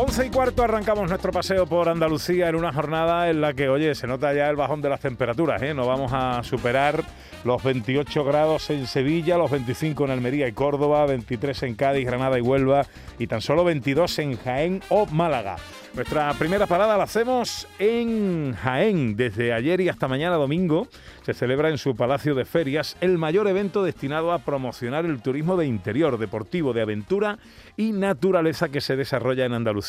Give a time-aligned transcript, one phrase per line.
[0.00, 3.96] Once y cuarto arrancamos nuestro paseo por Andalucía en una jornada en la que, oye,
[3.96, 5.74] se nota ya el bajón de las temperaturas, ¿eh?
[5.74, 7.02] No vamos a superar
[7.42, 12.38] los 28 grados en Sevilla, los 25 en Almería y Córdoba, 23 en Cádiz, Granada
[12.38, 12.86] y Huelva
[13.18, 15.56] y tan solo 22 en Jaén o Málaga.
[15.94, 19.16] Nuestra primera parada la hacemos en Jaén.
[19.16, 20.86] Desde ayer y hasta mañana domingo
[21.24, 25.56] se celebra en su Palacio de Ferias el mayor evento destinado a promocionar el turismo
[25.56, 27.38] de interior, deportivo, de aventura
[27.76, 29.87] y naturaleza que se desarrolla en Andalucía.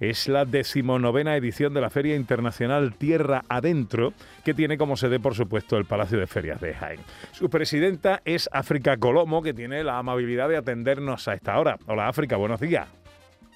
[0.00, 4.12] Es la decimonovena edición de la Feria Internacional Tierra Adentro,
[4.44, 7.00] que tiene como sede, por supuesto, el Palacio de Ferias de Jaén.
[7.32, 11.76] Su presidenta es África Colomo, que tiene la amabilidad de atendernos a esta hora.
[11.86, 12.88] Hola África, buenos días.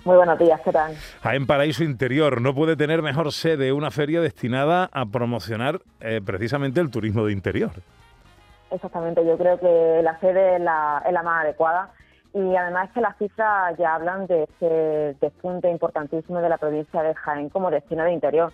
[0.04, 0.94] Muy buenos días, ¿qué tal?
[1.22, 6.80] Jaén Paraíso Interior no puede tener mejor sede una feria destinada a promocionar eh, precisamente
[6.80, 7.70] el turismo de interior.
[8.70, 11.90] Exactamente, yo creo que la sede es la, es la más adecuada
[12.32, 17.14] y además que las cifras ya hablan de ese despunte importantísimo de la provincia de
[17.14, 18.52] Jaén como destino de interior.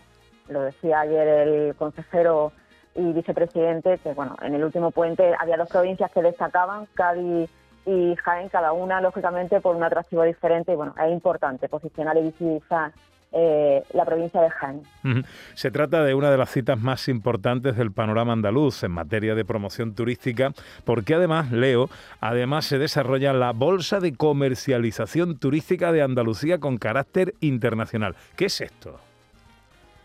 [0.49, 2.53] Lo decía ayer el consejero
[2.95, 7.51] y vicepresidente que bueno, en el último puente había dos provincias que destacaban, Cádiz
[7.85, 12.23] y Jaén, cada una lógicamente por un atractivo diferente y bueno, es importante posicionar y
[12.23, 12.93] visibilizar
[13.33, 14.83] eh, la provincia de Jaén.
[15.55, 19.45] Se trata de una de las citas más importantes del panorama andaluz en materia de
[19.45, 20.53] promoción turística,
[20.85, 21.89] porque además, Leo,
[22.21, 28.15] además se desarrolla la Bolsa de Comercialización Turística de Andalucía con carácter internacional.
[28.37, 29.01] ¿Qué es esto?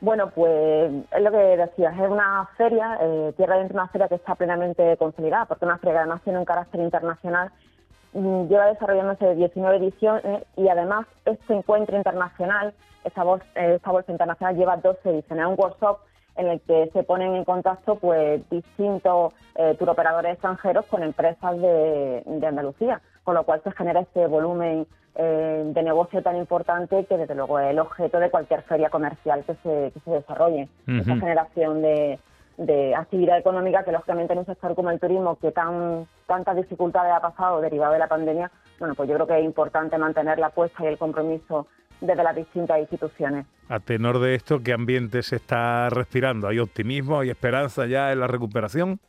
[0.02, 4.16] Bueno, pues es lo que decías, es una feria, eh, Tierra Dentro, una feria que
[4.16, 7.52] está plenamente consolidada, porque una feria que además tiene un carácter internacional
[8.13, 12.73] lleva desarrollándose 19 ediciones y además este encuentro internacional,
[13.03, 15.99] esta bolsa, eh, esta bolsa internacional lleva 12 ediciones, es un workshop
[16.35, 22.23] en el que se ponen en contacto pues distintos eh, turoperadores extranjeros con empresas de,
[22.45, 27.35] Andalucía, con lo cual se genera este volumen eh, de negocio tan importante que desde
[27.35, 31.81] luego es el objeto de cualquier feria comercial que se, que se desarrolle, esa generación
[31.81, 32.19] de,
[32.57, 37.12] de actividad económica que lógicamente en un sector como el turismo que tan tantas dificultades
[37.12, 38.50] ha pasado derivado de la pandemia,
[38.80, 41.68] bueno, pues yo creo que es importante mantener la apuesta y el compromiso
[42.00, 43.46] desde las distintas instituciones.
[43.68, 46.47] A tenor de esto, ¿qué ambiente se está respirando?
[46.47, 49.02] ¿Hay optimismo, hay esperanza ya en la recuperación?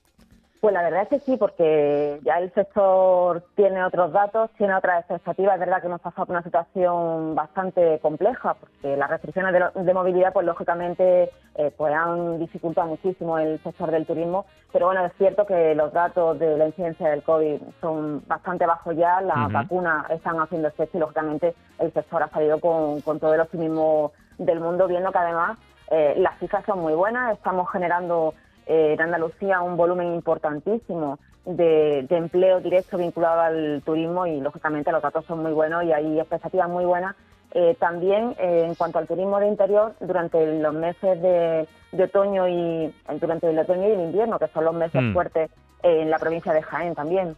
[0.62, 5.00] Pues la verdad es que sí, porque ya el sector tiene otros datos, tiene otras
[5.00, 5.54] expectativas.
[5.54, 10.32] Es verdad que hemos pasado por una situación bastante compleja, porque las restricciones de, movilidad,
[10.32, 14.46] pues lógicamente, eh, pues han dificultado muchísimo el sector del turismo.
[14.72, 18.96] Pero bueno, es cierto que los datos de la incidencia del COVID son bastante bajos
[18.96, 23.40] ya, las vacunas están haciendo efecto y lógicamente el sector ha salido con, todo el
[23.40, 25.58] optimismo del mundo, viendo que además
[25.90, 28.32] eh, las cifras son muy buenas, estamos generando
[28.66, 35.02] eh, en Andalucía un volumen importantísimo de, empleo directo vinculado al turismo y lógicamente los
[35.02, 37.16] datos son muy buenos y hay expectativas muy buenas.
[37.54, 41.68] Eh, también eh, en cuanto al turismo de interior, durante los meses de,
[42.02, 45.12] otoño y durante el otoño y el invierno, que son los meses mm.
[45.12, 45.50] fuertes
[45.82, 47.36] en la provincia de Jaén también.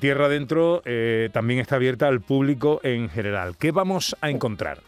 [0.00, 0.82] Tierra Adentro
[1.32, 3.56] también está abierta al público en general.
[3.58, 4.78] ¿Qué vamos a encontrar?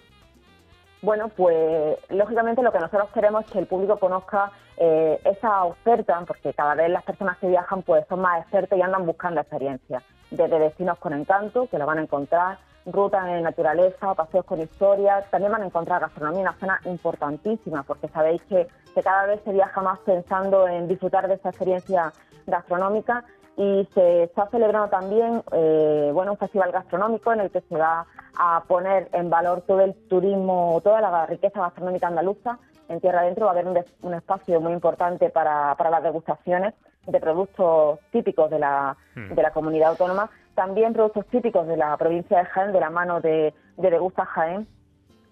[1.03, 6.23] Bueno, pues lógicamente lo que nosotros queremos es que el público conozca eh, esa oferta,
[6.27, 10.05] porque cada vez las personas que viajan pues son más expertas y andan buscando experiencias,
[10.31, 15.29] desde destinos con encanto, que lo van a encontrar, rutas en naturaleza, paseos con historias,
[15.31, 18.69] también van a encontrar gastronomía, una zona importantísima, porque sabéis que,
[19.03, 22.13] cada vez se viaja más pensando en disfrutar de esa experiencia
[22.47, 23.25] gastronómica
[23.57, 28.07] y se está celebrando también eh, bueno un festival gastronómico en el que se va
[28.39, 32.59] a poner en valor todo el turismo, toda la riqueza gastronómica andaluza.
[32.89, 33.67] En Tierra Adentro va a haber
[34.03, 36.75] un, espacio muy importante para, para, las degustaciones
[37.07, 39.35] de productos típicos de la, hmm.
[39.35, 43.21] de la comunidad autónoma, también productos típicos de la provincia de Jaén, de la mano
[43.21, 44.67] de, de Degusta Jaén.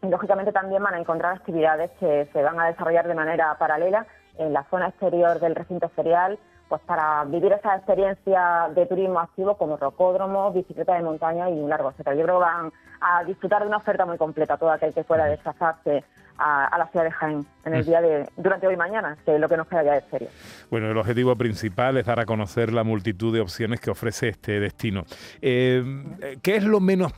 [0.02, 4.06] Y, lógicamente también van a encontrar actividades que se van a desarrollar de manera paralela
[4.38, 6.38] en la zona exterior del recinto ferial,
[6.70, 11.68] pues para vivir esa experiencia de turismo activo como rocódromo, bicicleta de montaña y un
[11.68, 12.14] largo etcétera.
[12.14, 15.24] Yo creo que van a disfrutar de una oferta muy completa todo aquel que pueda
[15.24, 16.04] desplazarse
[16.38, 19.40] a, la ciudad de Jaén en el día de durante hoy y mañana, que es
[19.40, 20.28] lo que nos queda ya de serio.
[20.70, 24.60] Bueno, el objetivo principal es dar a conocer la multitud de opciones que ofrece este
[24.60, 25.02] destino.
[25.42, 27.12] Eh, ¿Qué es lo menos,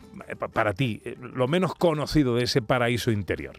[0.55, 3.55] para ti, lo menos conocido de ese paraíso interior?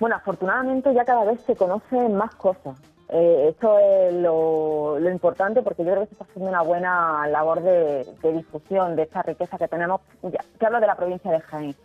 [0.00, 2.80] Bueno, afortunadamente ya cada vez se conocen más cosas.
[3.16, 7.62] Eh, esto es lo, importante porque yo creo que se está haciendo una buena labor
[7.62, 10.00] de, difusión de esta riqueza que tenemos.
[10.22, 11.76] Ya, te hablo de la provincia de Jaén,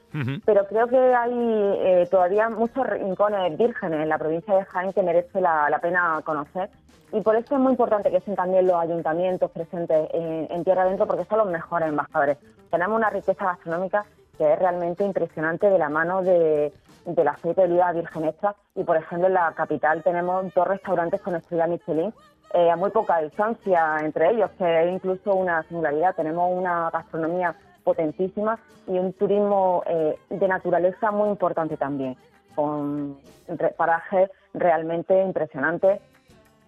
[0.44, 5.04] pero creo que hay eh, todavía muchos rincones vírgenes en la provincia de Jaén que
[5.04, 6.72] merece la, pena conocer.
[7.14, 11.06] Y por eso es muy importante que estén también los ayuntamientos presentes en, Tierra Adentro
[11.06, 12.38] porque son los mejores embajadores.
[12.72, 14.04] Tenemos una riqueza gastronómica
[14.36, 16.74] que es realmente impresionante de la mano de,
[17.06, 18.56] del aceite de oliva virgen extra.
[18.76, 22.14] Y, por ejemplo, en la capital tenemos dos restaurantes con estrella Michelin
[22.54, 26.16] eh, a muy poca distancia entre ellos, que es incluso una singularidad.
[26.16, 28.58] Tenemos una gastronomía potentísima
[28.88, 32.18] y un turismo eh, de naturaleza muy importante también,
[32.56, 33.18] con
[33.78, 36.02] parajes realmente impresionantes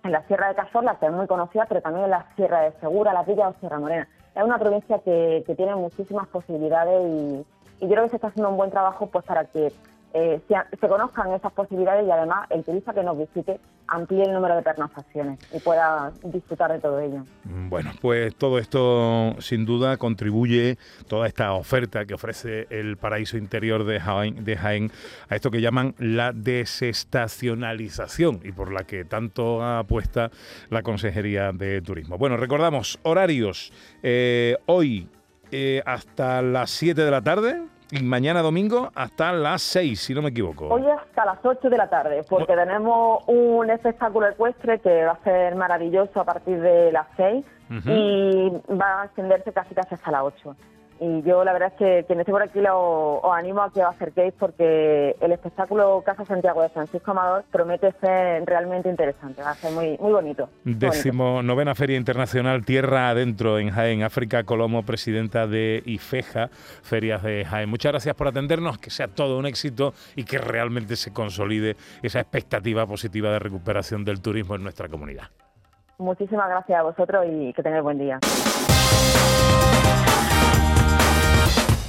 [0.04, 2.72] en la Sierra de Cazorla, que es muy conocida, pero también en la Sierra de
[2.80, 4.08] Segura, la Villa o Sierra Morena.
[4.36, 7.46] Es una provincia que, tiene muchísimas posibilidades y,
[7.80, 9.72] y, yo creo que se está haciendo un buen trabajo pues para que
[10.14, 14.56] eh, se, conozcan esas posibilidades y además el turista que nos visite amplíe el número
[14.56, 17.24] de pernoctaciones y pueda disfrutar de todo ello.
[17.44, 20.78] Mm, bueno, pues todo esto sin duda contribuye,
[21.08, 24.92] toda esta oferta que ofrece el paraíso interior de Jaén,
[25.30, 30.32] a esto que llaman la desestacionalización y por la que tanto apuesta
[30.70, 32.18] la Consejería de Turismo.
[32.18, 33.74] Bueno, recordamos horarios
[34.04, 35.10] eh, hoy
[35.52, 40.22] eh, hasta las 7 de la tarde y mañana domingo hasta las 6, si no
[40.22, 40.68] me equivoco.
[40.68, 45.24] Hoy hasta las 8 de la tarde, porque tenemos un espectáculo ecuestre que va a
[45.24, 47.46] ser maravilloso a partir de las 6
[47.86, 50.56] y va a extenderse casi casi hasta las 8.
[51.04, 53.80] Y yo la verdad es que quien esté por aquí lo, os animo a que
[53.80, 59.50] os acerquéis porque el espectáculo Casa Santiago de Francisco Amador promete ser realmente interesante, va
[59.50, 60.48] a ser muy, muy bonito.
[60.64, 66.50] Décimo novena Feria Internacional Tierra Adentro en Jaén, África Colomo, presidenta de IFEJA,
[66.84, 67.68] Ferias de Jaén.
[67.68, 72.20] Muchas gracias por atendernos, que sea todo un éxito y que realmente se consolide esa
[72.20, 75.30] expectativa positiva de recuperación del turismo en nuestra comunidad.
[75.98, 78.20] Muchísimas gracias a vosotros y que tengáis buen día.